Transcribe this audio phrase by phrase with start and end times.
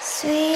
[0.00, 0.54] Sweet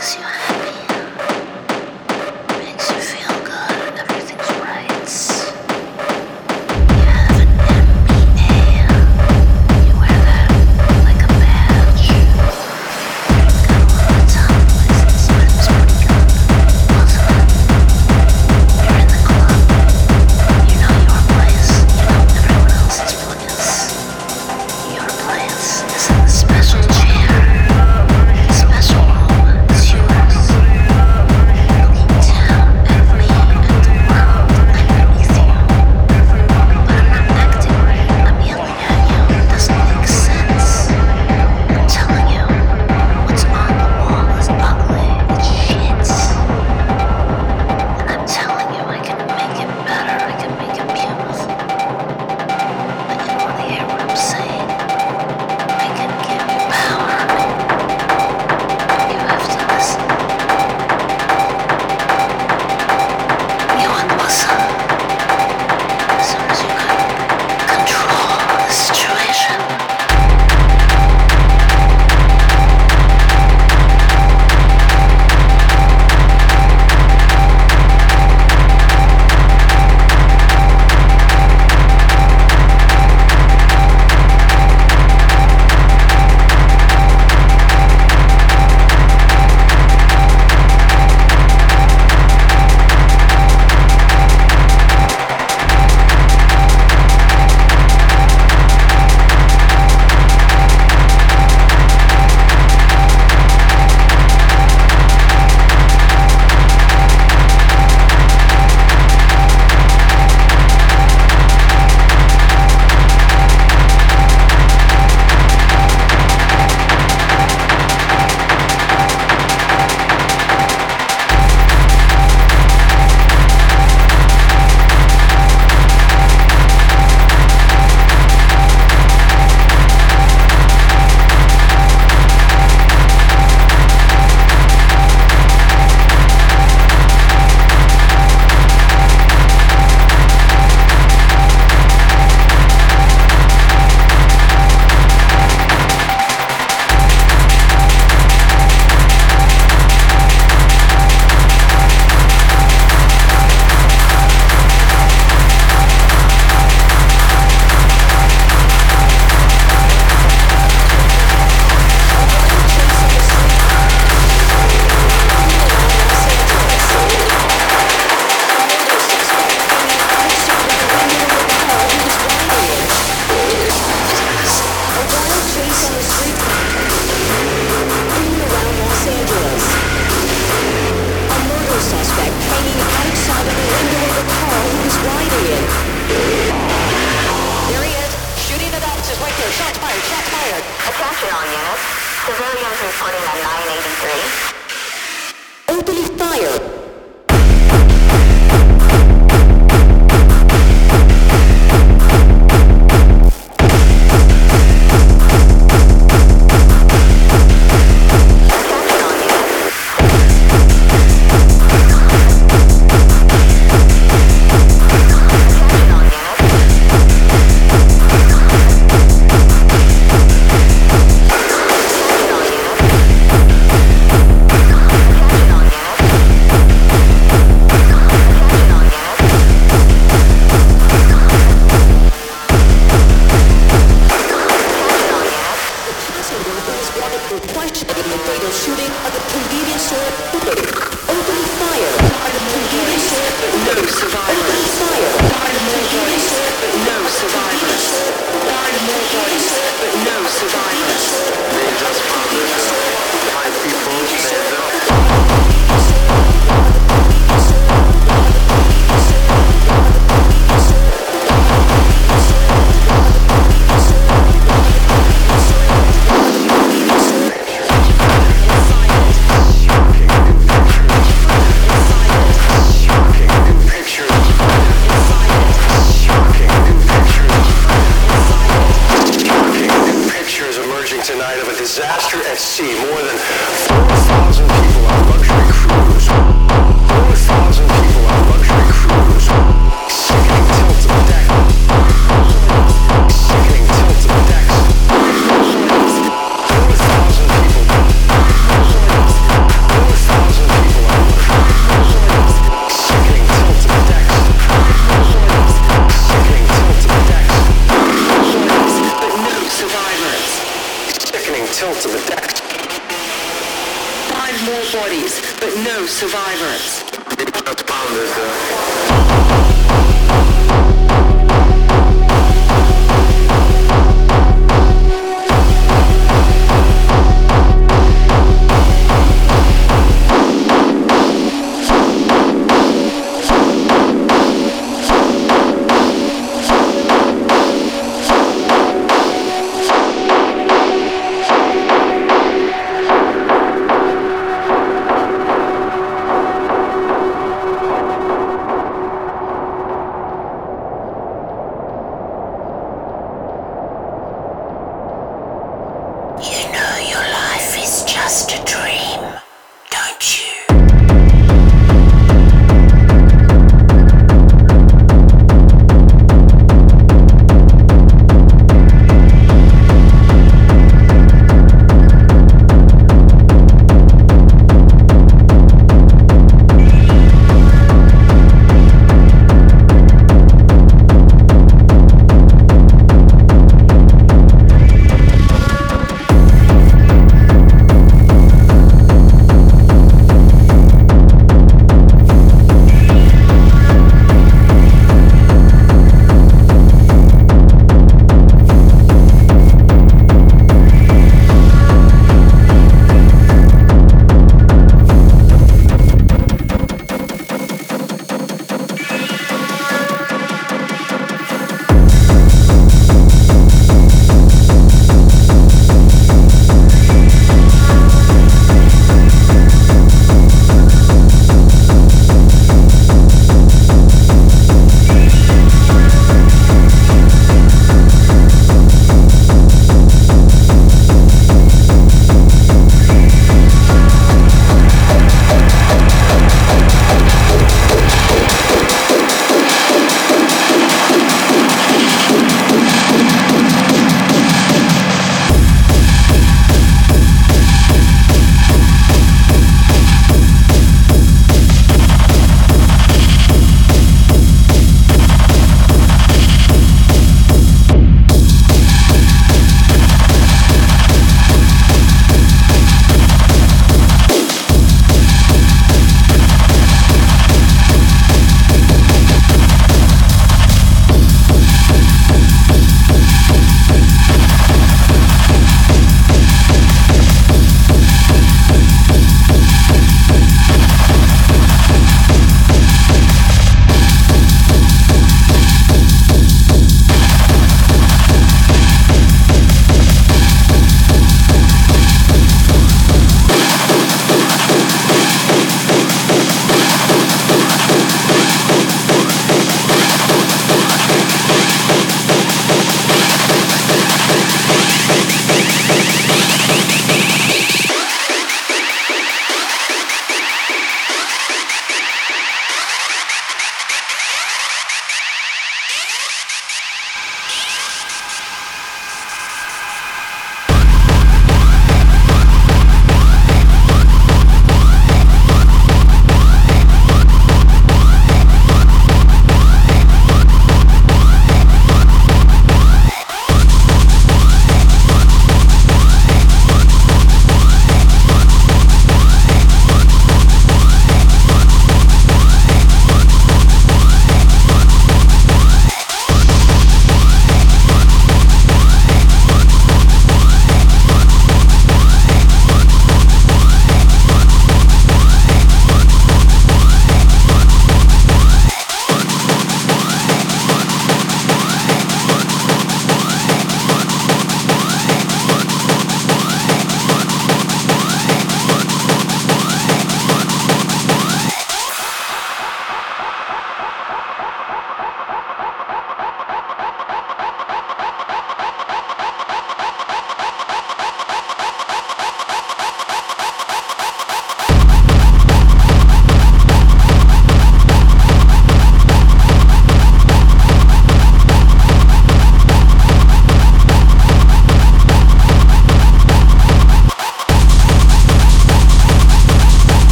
[0.00, 0.73] 喜欢。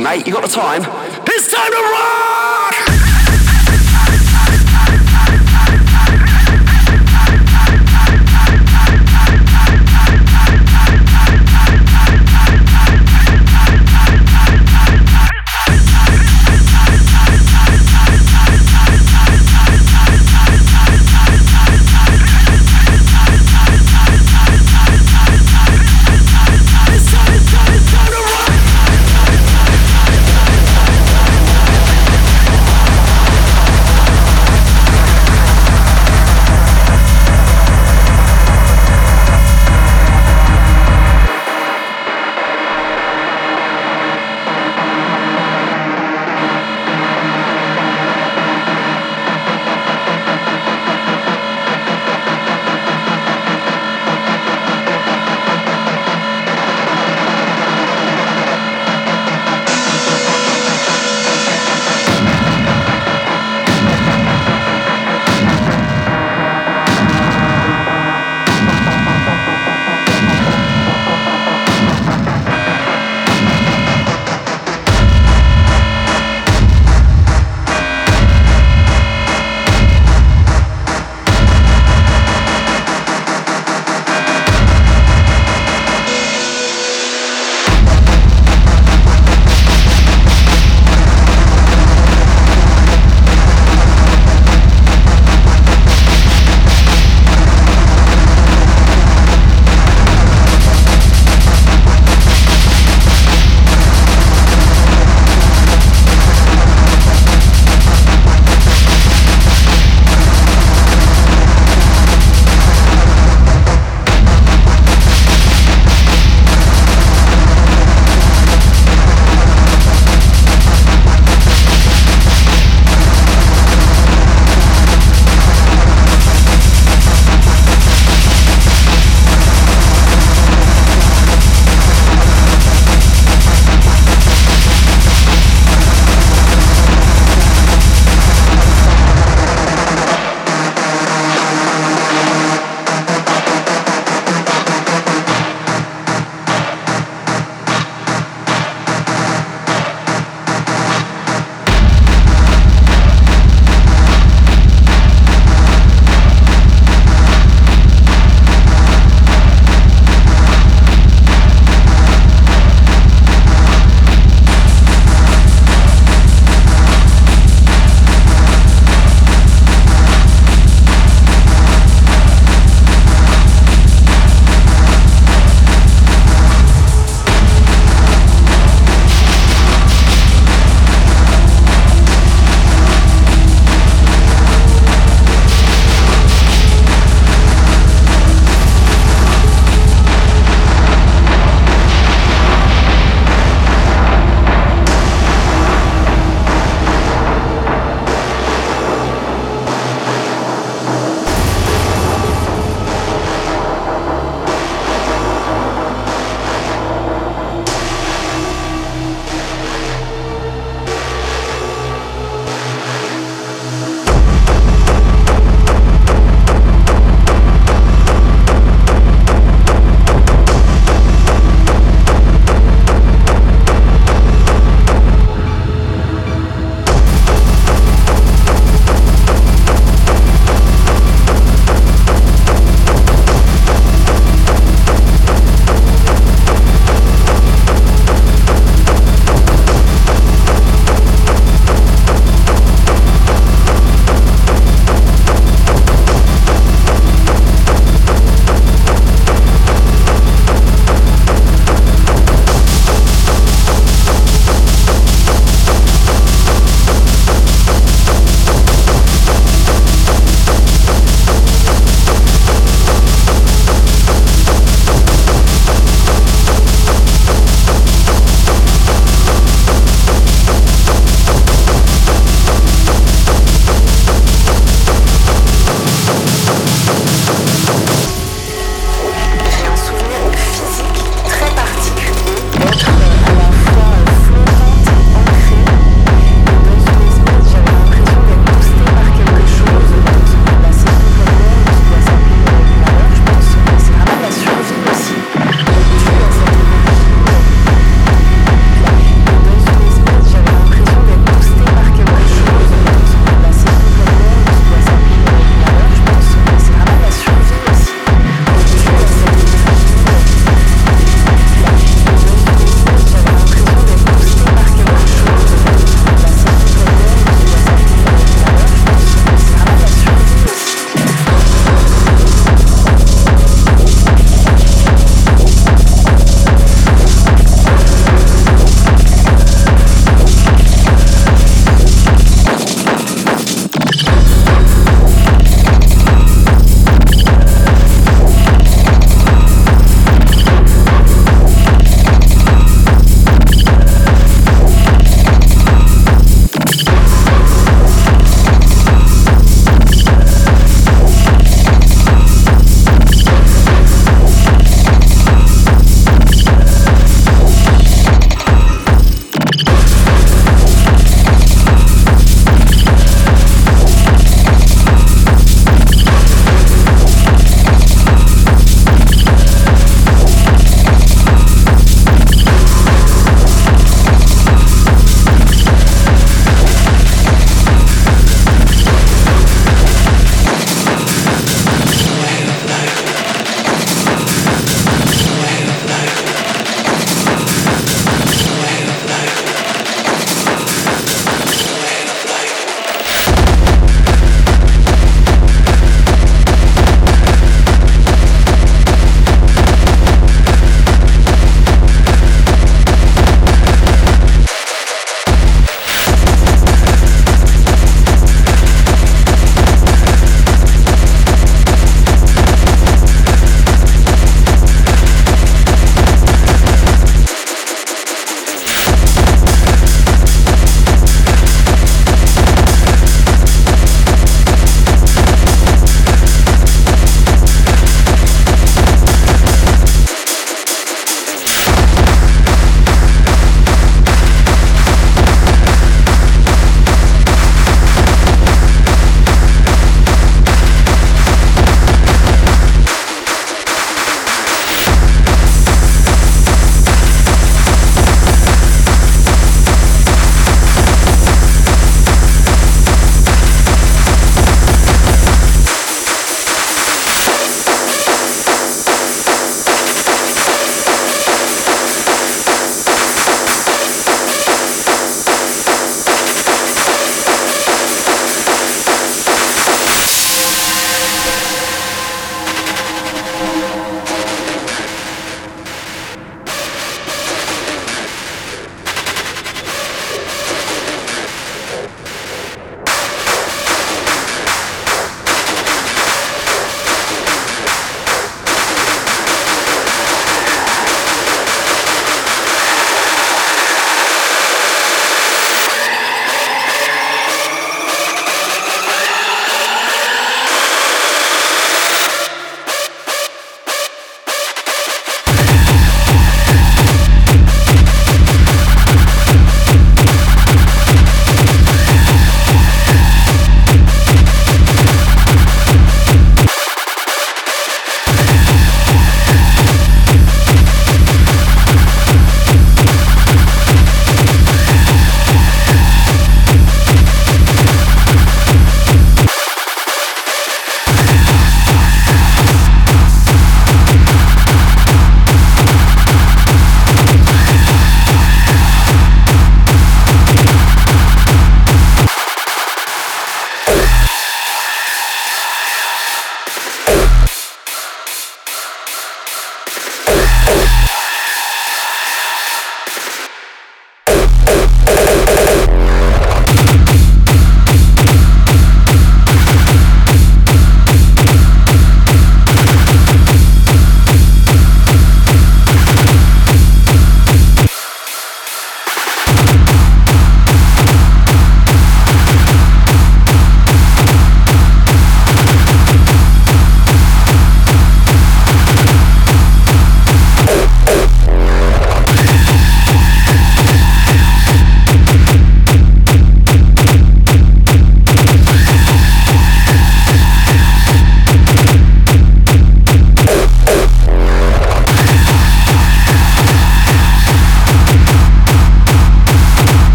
[0.00, 0.82] Mate, you got the time?